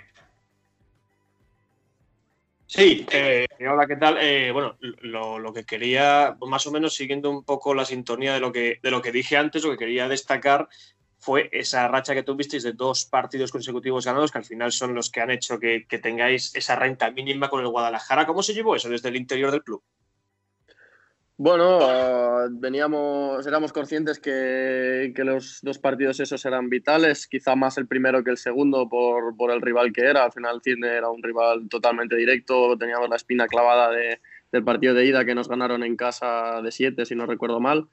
[2.66, 4.16] Sí, eh, hola, ¿qué tal?
[4.18, 8.40] Eh, bueno, lo, lo, que quería, más o menos siguiendo un poco la sintonía de
[8.40, 10.70] lo, que, de lo que dije antes, lo que quería destacar
[11.22, 15.08] fue esa racha que tuvisteis de dos partidos consecutivos ganados, que al final son los
[15.08, 18.26] que han hecho que, tengáis esa renta mínima con el Guadalajara.
[18.26, 19.84] ¿Cómo se llevó eso desde el interior del club?
[21.36, 27.78] Bueno, uh, veníamos, éramos conscientes que, que, los dos partidos esos eran vitales, quizá más
[27.78, 30.24] el primero que el segundo por, por el rival que era.
[30.24, 34.92] Al final Cisne era un rival totalmente directo, teníamos la espina clavada de, del partido
[34.92, 37.88] de ida que nos ganaron en casa de siete, si no recuerdo mal.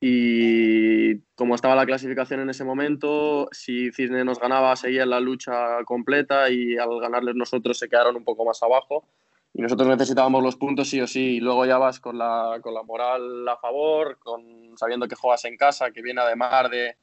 [0.00, 5.20] Y como estaba la clasificación en ese momento, si Cisne nos ganaba, seguía en la
[5.20, 9.04] lucha completa y al ganarles nosotros se quedaron un poco más abajo
[9.52, 11.36] y nosotros necesitábamos los puntos sí o sí.
[11.36, 15.44] Y luego ya vas con la, con la moral a favor, con, sabiendo que juegas
[15.44, 16.96] en casa, que viene además de,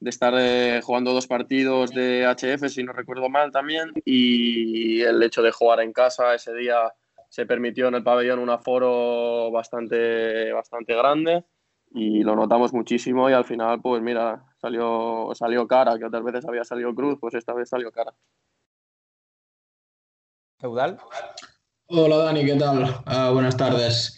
[0.00, 3.92] de estar eh, jugando dos partidos de HF, si no recuerdo mal también.
[4.04, 6.92] Y el hecho de jugar en casa ese día
[7.28, 11.44] se permitió en el pabellón un aforo bastante, bastante grande
[11.90, 16.44] y lo notamos muchísimo y al final pues mira salió salió cara que otras veces
[16.46, 18.14] había salido cruz pues esta vez salió cara
[20.62, 20.98] Eudal
[21.92, 22.84] Hola Dani, ¿qué tal?
[22.84, 24.16] Uh, buenas tardes.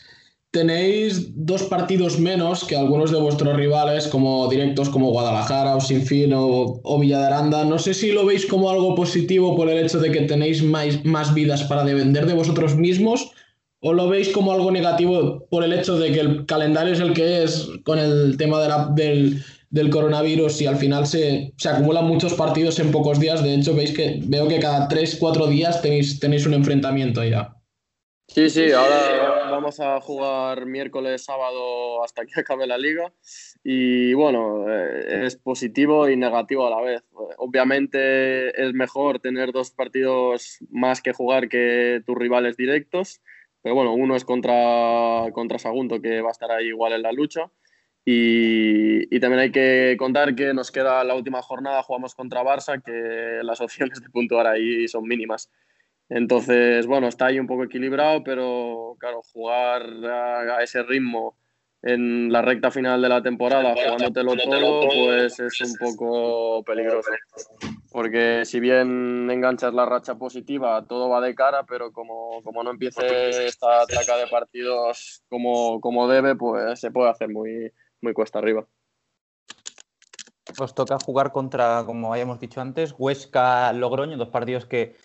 [0.50, 6.34] Tenéis dos partidos menos que algunos de vuestros rivales, como directos como Guadalajara o Sinfín
[6.34, 7.64] o, o Villa de Aranda.
[7.64, 11.02] No sé si lo veis como algo positivo por el hecho de que tenéis más,
[11.06, 13.32] más vidas para depender de vosotros mismos
[13.84, 17.12] o lo veis como algo negativo por el hecho de que el calendario es el
[17.12, 18.60] que es con el tema
[18.94, 23.42] del, del, coronavirus y al final se, se, acumulan muchos partidos en pocos días.
[23.42, 27.56] De hecho, veis que veo que cada 3-4 días tenéis, tenéis un enfrentamiento ya.
[28.28, 33.12] Sí, sí, ahora vamos a jugar miércoles, sábado hasta que acabe la liga
[33.64, 37.02] y bueno, eh, es positivo y negativo a la vez.
[37.36, 43.20] Obviamente es mejor tener dos partidos más que jugar que tus rivales directos,
[43.62, 47.12] pero bueno, uno es contra, contra Sagunto que va a estar ahí igual en la
[47.12, 47.50] lucha
[48.04, 52.82] y, y, también hay que contar que nos queda la última jornada, jugamos contra Barça,
[52.82, 55.50] que las opciones de puntuar ahí son mínimas.
[56.08, 61.36] Entonces, bueno, está ahí un poco equilibrado, pero claro, jugar a, a, ese ritmo
[61.80, 67.10] en la recta final de la temporada, jugándotelo todo, pues es un poco peligroso.
[67.92, 72.70] Porque si bien enganchas la racha positiva, todo va de cara, pero como, como no
[72.70, 78.38] empiece esta traca de partidos como, como debe, pues se puede hacer muy, muy cuesta
[78.38, 78.66] arriba.
[80.58, 84.96] Os toca jugar contra, como habíamos dicho antes, Huesca, Logroño, dos partidos que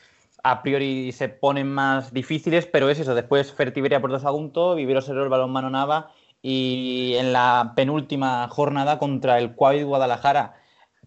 [0.44, 5.30] a priori se ponen más difíciles, pero es eso, después Fertiberia por Sagunto, Viveros el
[5.30, 10.56] Balonmano Nava y en la penúltima jornada contra el Cuavi Guadalajara.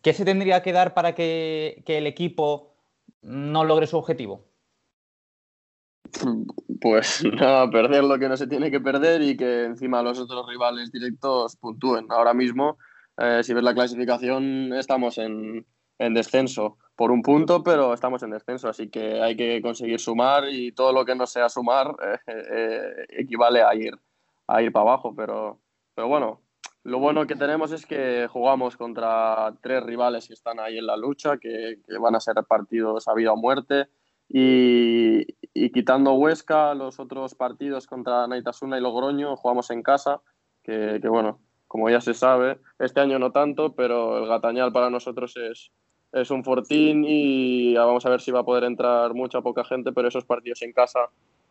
[0.02, 2.74] ¿Qué se tendría que dar para que, el equipo
[3.22, 4.46] no logre su objetivo?
[6.80, 10.46] Pues nada, perder lo que no se tiene que perder y que encima los otros
[10.48, 12.06] rivales directos puntúen.
[12.10, 12.78] Ahora mismo,
[13.18, 15.66] eh, si ves la clasificación, estamos en,
[15.98, 20.44] en descenso por un punto, pero estamos en descenso, así que hay que conseguir sumar
[20.50, 21.94] y todo lo que no sea sumar
[22.26, 23.94] eh, eh, equivale a ir,
[24.46, 25.60] a ir para abajo, pero,
[25.94, 26.40] pero bueno,
[26.82, 30.96] lo bueno que tenemos es que jugamos contra tres rivales que están ahí en la
[30.96, 33.88] lucha, que, van a ser partidos a vida o muerte,
[34.28, 35.26] y,
[35.72, 40.22] quitando Huesca, los otros partidos contra Naitasuna y Logroño jugamos en casa,
[40.62, 45.34] que, bueno, como ya se sabe, este año no tanto, pero el Gatañal para nosotros
[45.36, 45.70] es,
[46.30, 50.08] un fortín y vamos a ver si va a poder entrar mucha poca gente, pero
[50.08, 51.00] esos partidos en casa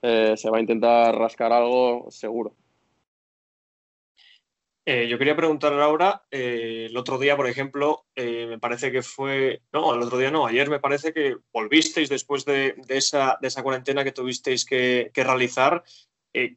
[0.01, 2.55] eh, se va a intentar rascar algo seguro.
[4.85, 9.03] Eh, yo quería preguntar ahora, eh, el otro día, por ejemplo, eh, me parece que
[9.03, 13.49] fue, no, el otro día no, ayer me parece que volvisteis después de, esa, de
[13.49, 15.83] esa, cuarentena que tuvisteis que, realizar.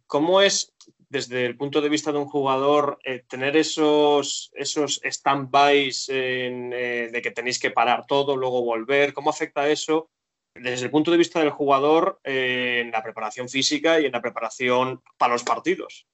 [0.06, 0.72] ¿Cómo es,
[1.08, 7.58] desde el punto de vista de un jugador, tener esos, esos stand-bys de que tenéis
[7.58, 9.12] que parar todo, luego volver?
[9.12, 10.11] ¿Cómo afecta eso
[10.54, 15.02] desde el punto de vista del jugador en la preparación física y en la preparación
[15.18, 16.06] para los partidos?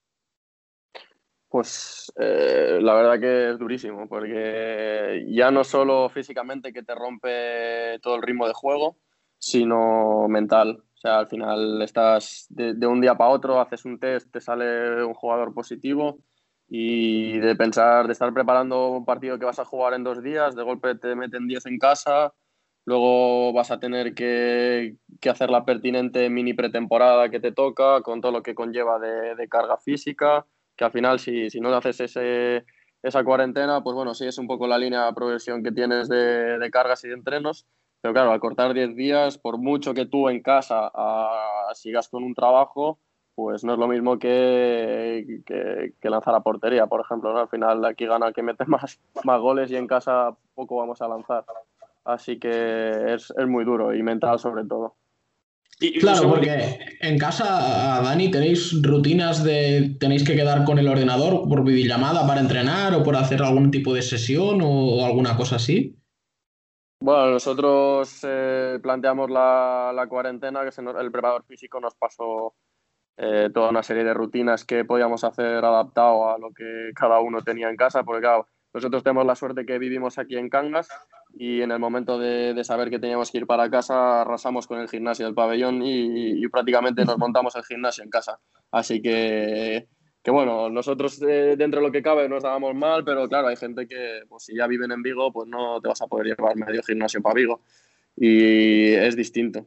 [1.49, 7.97] Pues eh, la verdad que es durísimo, porque ya no solo físicamente que te rompe
[8.03, 8.97] todo el ritmo de juego,
[9.39, 10.83] sino mental.
[10.93, 15.03] O sea, al final estás de, un día para otro, haces un test, te sale
[15.03, 16.19] un jugador positivo
[16.67, 20.55] y de pensar, de estar preparando un partido que vas a jugar en dos días,
[20.55, 22.33] de golpe te meten 10 en casa,
[22.85, 28.33] luego vas a tener que, hacer la pertinente mini pretemporada que te toca, con todo
[28.33, 30.45] lo que conlleva de carga física
[30.79, 32.65] que al final si, si no haces ese,
[33.03, 36.57] esa cuarentena, pues bueno, sí es un poco la línea de progresión que tienes de,
[36.57, 37.67] de cargas y de entrenos,
[37.99, 42.23] pero claro, al cortar 10 días, por mucho que tú en casa ah, sigas con
[42.23, 42.97] un trabajo,
[43.35, 47.33] pues no es lo mismo que, que, lanzar a portería, por ejemplo.
[47.33, 47.39] ¿no?
[47.39, 51.01] Al final aquí gana el que mete más, más goles y en casa poco vamos
[51.01, 51.43] a lanzar.
[52.05, 54.95] Así que es, es muy duro y mental sobre todo
[55.99, 61.63] claro, porque en casa, Dani, tenéis rutinas de tenéis que quedar con el ordenador por
[61.63, 65.95] videollamada para entrenar o por hacer algún tipo de sesión o, alguna cosa así.
[67.01, 72.55] Bueno, nosotros eh, planteamos la, cuarentena, que el preparador físico nos pasó
[73.17, 77.41] eh, toda una serie de rutinas que podíamos hacer adaptado a lo que cada uno
[77.41, 80.87] tenía en casa, porque claro, nosotros tenemos la suerte que vivimos aquí en Cangas
[81.33, 84.87] y en el momento de, saber que teníamos que ir para casa arrasamos con el
[84.87, 88.39] gimnasio del pabellón y, prácticamente nos montamos el gimnasio en casa.
[88.71, 89.87] Así que,
[90.23, 93.55] que bueno, nosotros eh, dentro de lo que cabe nos dábamos mal, pero claro, hay
[93.55, 96.55] gente que pues, si ya viven en Vigo, pues no te vas a poder llevar
[96.55, 97.61] medio gimnasio para Vigo
[98.15, 99.65] y es distinto.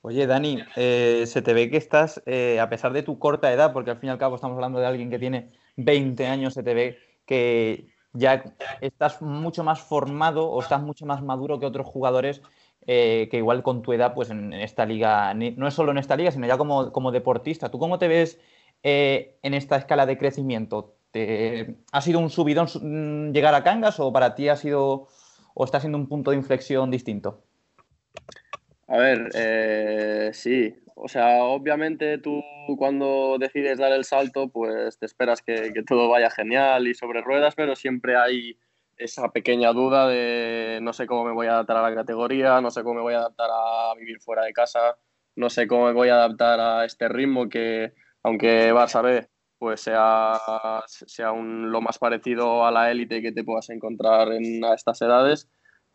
[0.00, 3.72] Oye, Dani, eh, se te ve que estás, eh, a pesar de tu corta edad,
[3.72, 6.62] porque al fin y al cabo estamos hablando de alguien que tiene 20 años, se
[6.62, 8.44] te ve que ya
[8.80, 12.42] estás mucho más formado o estás mucho más maduro que otros jugadores
[12.86, 16.16] eh, que igual con tu edad, pues en, esta liga, no es solo en esta
[16.16, 17.70] liga, sino ya como, como deportista.
[17.70, 18.38] ¿Tú cómo te ves
[18.82, 20.94] eh, en esta escala de crecimiento?
[21.10, 25.08] ¿Te, ¿Ha sido un subidón mm, llegar a Cangas o para ti ha sido
[25.54, 27.42] o está siendo un punto de inflexión distinto?
[28.86, 32.42] A ver, eh, sí, o sea, obviamente tú
[32.78, 37.54] cuando decides dar el salto, pues te esperas que, todo vaya genial y sobre ruedas,
[37.54, 38.58] pero siempre hay
[38.96, 42.70] esa pequeña duda de no sé cómo me voy a adaptar a la categoría, no
[42.70, 44.96] sé cómo me voy a adaptar a vivir fuera de casa,
[45.34, 47.92] no sé cómo me voy a adaptar a este ritmo que,
[48.22, 50.38] aunque vas a ver, pues sea,
[50.86, 55.48] sea lo más parecido a la élite que te puedas encontrar en estas edades.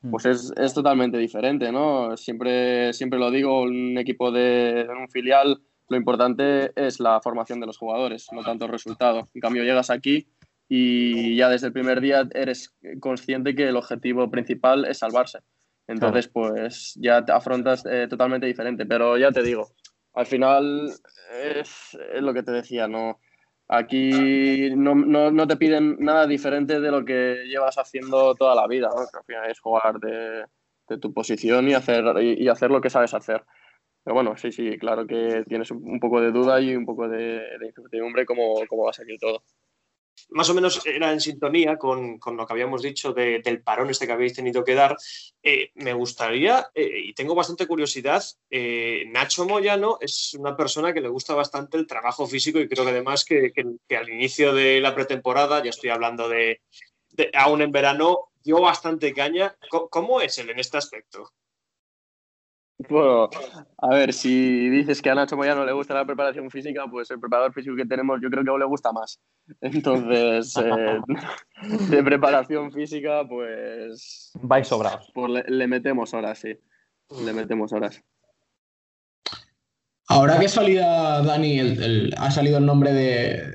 [0.09, 2.15] Pues es, es, totalmente diferente, ¿no?
[2.15, 7.65] Siempre, siempre lo digo, un equipo de, un filial, lo importante es la formación de
[7.65, 9.29] los jugadores, no tanto el resultado.
[9.33, 10.27] En cambio, llegas aquí
[10.69, 15.39] y ya desde el primer día eres consciente que el objetivo principal es salvarse.
[15.87, 18.85] Entonces, pues ya te afrontas eh, totalmente diferente.
[18.85, 19.69] Pero ya te digo,
[20.13, 20.91] al final
[21.33, 23.19] es, es lo que te decía, ¿no?
[23.71, 28.65] Aquí no, no, no, te piden nada diferente de lo que llevas haciendo toda la
[28.67, 29.01] vida, ¿no?
[29.01, 30.43] al final es jugar de,
[30.87, 33.45] de tu posición y hacer, y, hacer lo que sabes hacer.
[34.03, 37.41] Pero bueno, sí, sí, claro que tienes un poco de duda y un poco de,
[37.59, 39.43] de incertidumbre cómo, cómo va a salir todo
[40.31, 44.13] más o menos era en sintonía con, lo que habíamos dicho del parón este que
[44.13, 44.95] habéis tenido que dar.
[45.41, 51.01] Eh, me gustaría, eh, y tengo bastante curiosidad, eh, Nacho Moyano es una persona que
[51.01, 53.51] le gusta bastante el trabajo físico y creo que además que,
[53.95, 56.61] al inicio de la pretemporada, ya estoy hablando de,
[57.33, 59.55] aún en verano, dio bastante caña.
[59.89, 61.31] ¿Cómo es él en este aspecto?
[62.87, 63.29] Bueno,
[63.77, 67.19] a ver, si dices que a Nacho Moyano le gusta la preparación física, pues el
[67.19, 69.19] preparador físico que tenemos yo creo que aún le gusta más.
[69.61, 70.99] Entonces, eh,
[71.89, 74.31] de preparación física, pues...
[74.41, 75.11] Vais sobrados.
[75.13, 76.55] Pues le, metemos horas, sí.
[77.25, 78.01] Le metemos horas.
[80.07, 81.59] Ahora que salida, Dani,
[82.17, 83.53] ha salido el nombre de,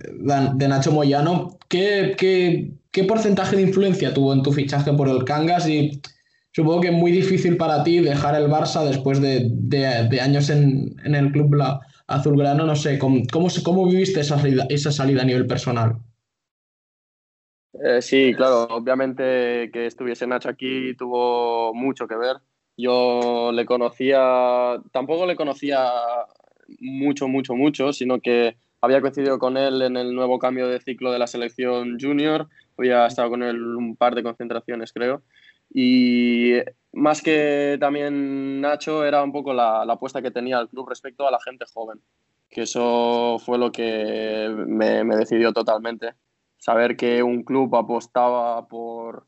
[0.55, 5.25] de Nacho Moyano, ¿qué, ¿qué, qué, porcentaje de influencia tuvo en tu fichaje por el
[5.25, 6.01] Cangas y
[6.55, 11.33] supongo que es muy difícil para ti dejar el Barça después de, años en, el
[11.33, 11.57] club
[12.07, 12.65] azulgrano.
[12.65, 15.97] No sé, ¿cómo, cómo, viviste esa salida, esa salida a nivel personal?
[17.83, 22.37] Eh, sí, claro, obviamente que estuviese Nacho aquí tuvo mucho que ver.
[22.77, 25.91] Yo le conocía, tampoco le conocía
[26.79, 31.11] mucho, mucho, mucho, sino que había coincidido con él en el nuevo cambio de ciclo
[31.11, 35.23] de la selección junior, había estado con él un par de concentraciones, creo.
[35.77, 36.53] Y
[36.93, 41.27] más que también Nacho, era un poco la, la apuesta que tenía el club respecto
[41.27, 42.01] a la gente joven,
[42.49, 46.15] que eso fue lo que me, me decidió totalmente.
[46.57, 49.27] Saber que un club apostaba por,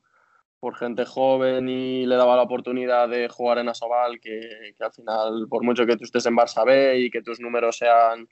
[0.60, 4.92] por gente joven y le daba la oportunidad de jugar en Asobal, que, que, al
[4.92, 8.28] final, por mucho que tú estés en Barça B y que tus números sean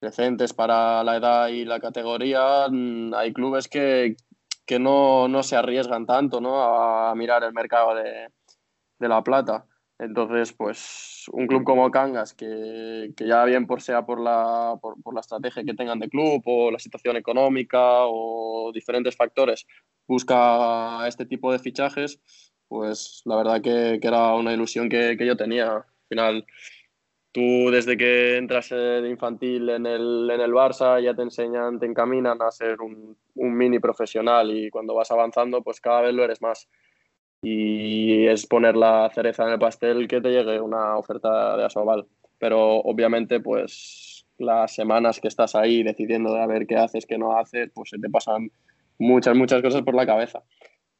[0.00, 4.16] decentes para la edad y la categoría, mm, hay clubes que,
[4.70, 6.62] que no, no, se arriesgan tanto ¿no?
[6.62, 8.28] a mirar el mercado de,
[9.00, 9.66] de, La Plata.
[9.98, 15.12] Entonces, pues un club como Cangas, que, que ya bien por sea por la, por,
[15.12, 19.66] la estrategia que tengan de club o la situación económica o diferentes factores,
[20.06, 22.20] busca este tipo de fichajes,
[22.68, 25.78] pues la verdad que, que era una ilusión que, que, yo tenía.
[25.78, 26.46] Al final,
[27.32, 31.86] tú desde que entras de infantil en el, en el Barça ya te enseñan, te
[31.86, 36.24] encaminan a ser un, un mini profesional y cuando vas avanzando, pues cada vez lo
[36.24, 36.68] eres más
[37.42, 42.06] y es poner la cereza en el pastel que te llegue una oferta de Asobal.
[42.38, 47.18] Pero obviamente, pues las semanas que estás ahí decidiendo de a ver qué haces, qué
[47.18, 48.50] no haces, pues se te pasan
[48.98, 50.42] muchas, muchas cosas por la cabeza.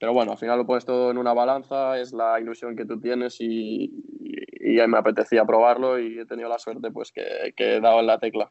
[0.01, 2.99] Pero bueno, al final lo pones todo en una balanza, es la ilusión que tú
[2.99, 7.77] tienes y, y, y me apetecía probarlo y he tenido la suerte pues que, que
[7.77, 8.51] he dado en la tecla.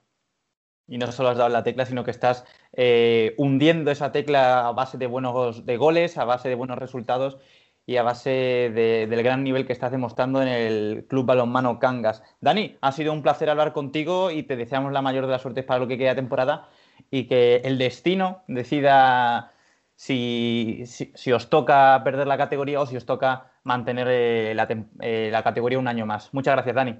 [0.88, 4.68] Y no solo has dado en la tecla, sino que estás eh, hundiendo esa tecla
[4.68, 7.40] a base de buenos de goles, a base de buenos resultados
[7.84, 12.22] y a base de, del gran nivel que estás demostrando en el Club Balonmano Cangas.
[12.42, 15.66] Dani, ha sido un placer hablar contigo y te deseamos la mayor de las suertes
[15.66, 16.70] para lo que queda temporada
[17.10, 19.54] y que el destino decida
[20.00, 24.66] si, si, si os toca perder la categoría o si os toca mantener eh, la,
[25.02, 26.34] eh, la categoría un año más.
[26.34, 26.96] Muchas gracias, Dani.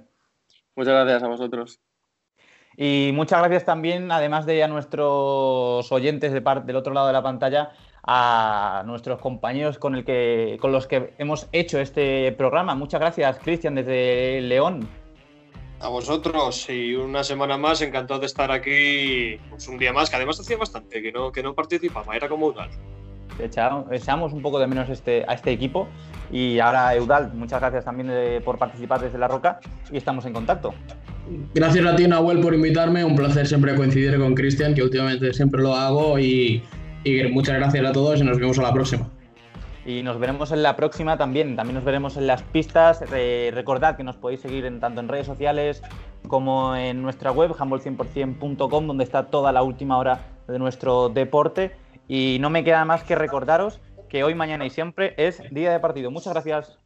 [0.76, 1.80] Muchas gracias a vosotros.
[2.76, 7.22] Y muchas gracias también, además de a nuestros oyentes de del otro lado de la
[7.22, 7.70] pantalla,
[8.06, 12.74] a nuestros compañeros con, el que, con los que hemos hecho este programa.
[12.74, 14.86] Muchas gracias, Cristian, desde León.
[15.80, 20.16] A vosotros y una semana más, encantado de estar aquí pues, un día más, que
[20.16, 22.70] además hacía bastante que no, que no participaba, era como Eudal.
[23.90, 25.88] Echamos un poco de menos este, a este equipo
[26.30, 29.60] y ahora Eudal, muchas gracias también de, por participar desde La Roca
[29.90, 30.74] y estamos en contacto.
[31.54, 33.04] Gracias a ti, Nahuel, por invitarme.
[33.04, 36.62] Un placer siempre coincidir con Cristian, que últimamente siempre lo hago y
[37.04, 39.08] y muchas gracias a todos y nos vemos a la próxima.
[39.90, 41.56] Y nos veremos en la próxima también.
[41.56, 43.02] También nos veremos en las pistas.
[43.10, 45.82] Recordad que nos podéis seguir en, tanto en redes sociales
[46.28, 51.72] como en nuestra web, handball100%.com, donde está toda la última hora de nuestro deporte.
[52.06, 55.80] Y no me queda más que recordaros que hoy, mañana y siempre es día de
[55.80, 56.12] partido.
[56.12, 56.78] Muchas gracias.